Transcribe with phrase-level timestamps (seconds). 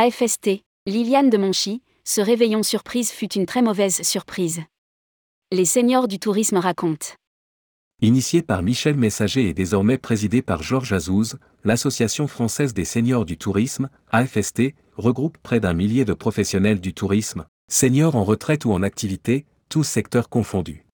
[0.00, 4.60] AFST, Liliane de Monchy, ce réveillon surprise fut une très mauvaise surprise.
[5.50, 7.16] Les seniors du tourisme racontent.
[8.00, 13.38] Initié par Michel Messager et désormais présidé par Georges Azouz, l'Association française des seniors du
[13.38, 18.84] tourisme, AFST, regroupe près d'un millier de professionnels du tourisme, seniors en retraite ou en
[18.84, 20.86] activité, tous secteurs confondus.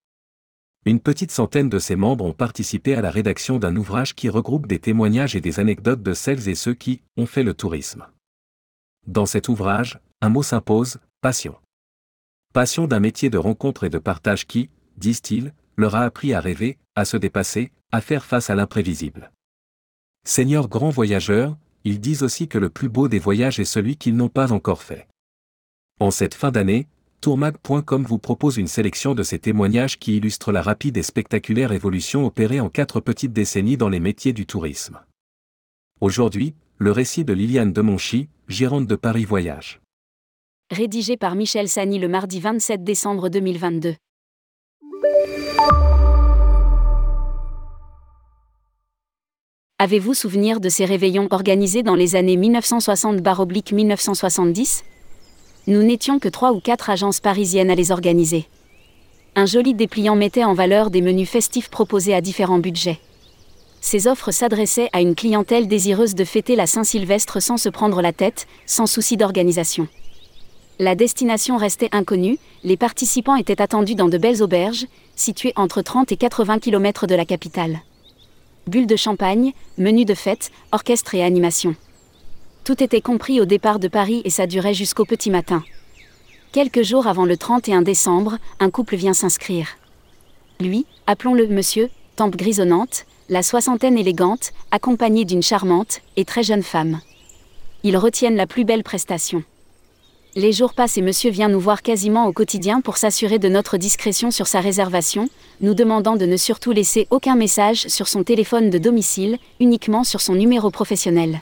[0.86, 4.66] Une petite centaine de ses membres ont participé à la rédaction d'un ouvrage qui regroupe
[4.66, 8.06] des témoignages et des anecdotes de celles et ceux qui ont fait le tourisme.
[9.06, 11.56] Dans cet ouvrage, un mot s'impose, passion.
[12.54, 16.78] Passion d'un métier de rencontre et de partage qui, disent-ils, leur a appris à rêver,
[16.94, 19.30] à se dépasser, à faire face à l'imprévisible.
[20.26, 24.16] Seigneurs grands voyageurs, ils disent aussi que le plus beau des voyages est celui qu'ils
[24.16, 25.06] n'ont pas encore fait.
[26.00, 26.88] En cette fin d'année,
[27.20, 32.24] tourmag.com vous propose une sélection de ces témoignages qui illustrent la rapide et spectaculaire évolution
[32.24, 35.00] opérée en quatre petites décennies dans les métiers du tourisme.
[36.00, 39.80] Aujourd'hui, le récit de Liliane de Monchy, gérante de Paris Voyage.
[40.72, 43.94] Rédigé par Michel Sani le mardi 27 décembre 2022.
[49.78, 54.82] Avez-vous souvenir de ces réveillons organisés dans les années 1960-1970
[55.68, 58.48] Nous n'étions que trois ou quatre agences parisiennes à les organiser.
[59.36, 62.98] Un joli dépliant mettait en valeur des menus festifs proposés à différents budgets.
[63.84, 68.14] Ces offres s'adressaient à une clientèle désireuse de fêter la Saint-Sylvestre sans se prendre la
[68.14, 69.88] tête, sans souci d'organisation.
[70.78, 76.12] La destination restait inconnue, les participants étaient attendus dans de belles auberges, situées entre 30
[76.12, 77.80] et 80 km de la capitale.
[78.66, 81.76] Bulles de champagne, menus de fête, orchestre et animation.
[82.64, 85.62] Tout était compris au départ de Paris et ça durait jusqu'au petit matin.
[86.52, 89.76] Quelques jours avant le 31 décembre, un couple vient s'inscrire.
[90.58, 97.00] Lui, appelons-le monsieur, tempe grisonnante, la soixantaine élégante, accompagnée d'une charmante et très jeune femme.
[97.82, 99.42] Ils retiennent la plus belle prestation.
[100.36, 103.76] Les jours passent et monsieur vient nous voir quasiment au quotidien pour s'assurer de notre
[103.76, 105.28] discrétion sur sa réservation,
[105.60, 110.20] nous demandant de ne surtout laisser aucun message sur son téléphone de domicile, uniquement sur
[110.20, 111.40] son numéro professionnel.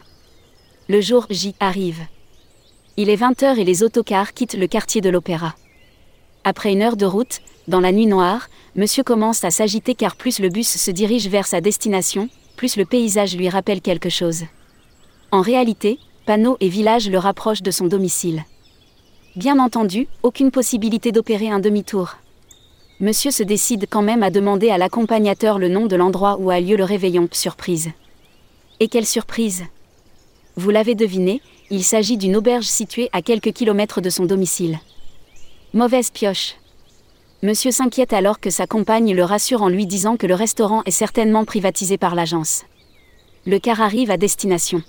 [0.88, 2.00] Le jour J arrive.
[2.98, 5.54] Il est 20h et les autocars quittent le quartier de l'Opéra.
[6.44, 10.40] Après une heure de route, dans la nuit noire, monsieur commence à s'agiter car plus
[10.40, 14.42] le bus se dirige vers sa destination, plus le paysage lui rappelle quelque chose.
[15.30, 18.44] En réalité, panneaux et villages le rapprochent de son domicile.
[19.36, 22.16] Bien entendu, aucune possibilité d'opérer un demi-tour.
[22.98, 26.60] Monsieur se décide quand même à demander à l'accompagnateur le nom de l'endroit où a
[26.60, 27.90] lieu le réveillon, surprise.
[28.80, 29.62] Et quelle surprise
[30.56, 34.80] Vous l'avez deviné, il s'agit d'une auberge située à quelques kilomètres de son domicile.
[35.74, 36.56] Mauvaise pioche.
[37.42, 40.90] Monsieur s'inquiète alors que sa compagne le rassure en lui disant que le restaurant est
[40.90, 42.64] certainement privatisé par l'agence.
[43.46, 44.82] Le car arrive à destination.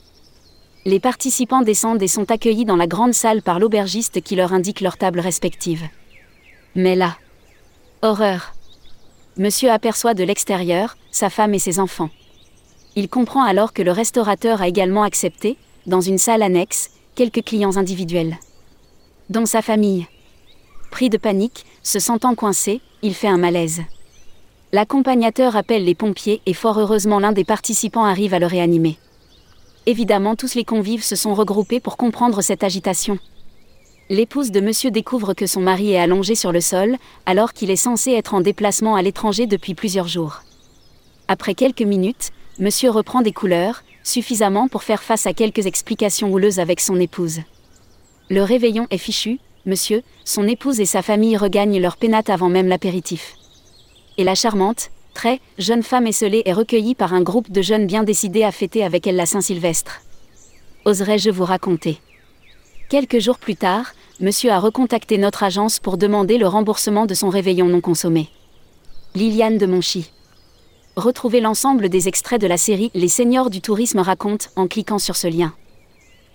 [0.83, 4.81] Les participants descendent et sont accueillis dans la grande salle par l'aubergiste qui leur indique
[4.81, 5.88] leurs tables respectives.
[6.75, 7.15] Mais là,
[8.01, 8.53] horreur.
[9.38, 12.09] Monsieur aperçoit de l'extérieur sa femme et ses enfants.
[12.97, 15.55] Il comprend alors que le restaurateur a également accepté,
[15.85, 18.38] dans une salle annexe, quelques clients individuels.
[19.29, 20.07] Dont sa famille.
[20.94, 23.81] Pris de panique, se sentant coincé, il fait un malaise.
[24.72, 29.00] L'accompagnateur appelle les pompiers et fort heureusement l'un des participants arrive à le réanimer.
[29.88, 33.18] Évidemment, tous les convives se sont regroupés pour comprendre cette agitation.
[34.12, 37.75] L'épouse de monsieur découvre que son mari est allongé sur le sol, alors qu'il est
[37.75, 40.44] censé être en déplacement à l'étranger depuis plusieurs jours.
[41.28, 42.30] Après quelques minutes,
[42.60, 47.40] monsieur reprend des couleurs, suffisamment pour faire face à quelques explications houleuses avec son épouse.
[48.30, 52.68] Le réveillon est fichu, monsieur, son épouse et sa famille regagnent leur pénate avant même
[52.68, 53.35] l'apéritif.
[54.18, 58.03] Et la charmante, très jeune femme esselée est recueillie par un groupe de jeunes bien
[58.03, 60.01] décidés à fêter avec elle la Saint-Sylvestre.
[60.85, 62.00] Oserais-je vous raconter?
[62.90, 67.30] Quelques jours plus tard, monsieur a recontacté notre agence pour demander le remboursement de son
[67.30, 68.30] réveillon non consommé.
[69.16, 70.12] Liliane de Monchy.
[70.95, 75.15] Retrouvez l'ensemble des extraits de la série Les seniors du tourisme racontent en cliquant sur
[75.15, 75.54] ce lien.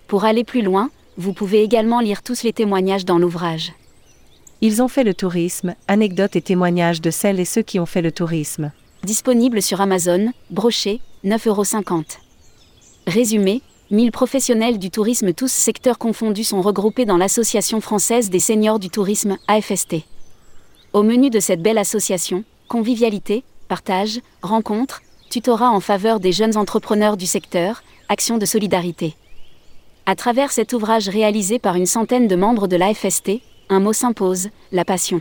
[0.08, 3.72] Pour aller plus loin, vous pouvez également lire tous les témoignages dans l'ouvrage.
[4.60, 8.02] Ils ont fait le tourisme, anecdotes et témoignages de celles et ceux qui ont fait
[8.02, 8.70] le tourisme.
[9.02, 12.18] Disponible sur Amazon, broché, 9,50€.
[13.08, 18.78] Résumé 1000 professionnels du tourisme, tous secteurs confondus, sont regroupés dans l'Association française des seniors
[18.78, 19.96] du tourisme, AFST.
[20.92, 27.16] Au menu de cette belle association, convivialité, partage, rencontres, tutorat en faveur des jeunes entrepreneurs
[27.16, 29.16] du secteur, actions de solidarité.
[30.10, 34.48] À travers cet ouvrage réalisé par une centaine de membres de l'AFST, un mot s'impose,
[34.72, 35.20] la passion.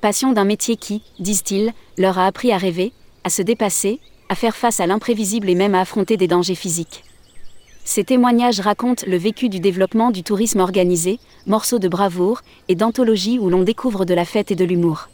[0.00, 2.92] Passion d'un métier qui, disent-ils, leur a appris à rêver,
[3.24, 3.98] à se dépasser,
[4.28, 7.02] à faire face à l'imprévisible et même à affronter des dangers physiques.
[7.84, 11.18] Ces témoignages racontent le vécu du développement du tourisme organisé,
[11.48, 15.08] morceaux de bravoure et d'anthologie où l'on découvre de la fête et de l'humour.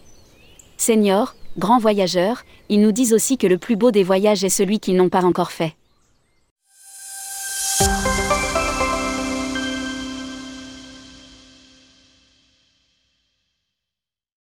[0.77, 4.79] Seniors, grands voyageurs, ils nous disent aussi que le plus beau des voyages est celui
[4.79, 5.75] qu'ils n'ont pas encore fait.